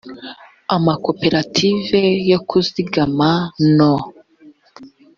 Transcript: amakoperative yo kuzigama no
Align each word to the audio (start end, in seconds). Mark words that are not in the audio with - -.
amakoperative 0.75 1.99
yo 2.31 2.39
kuzigama 2.49 3.31
no 3.77 3.93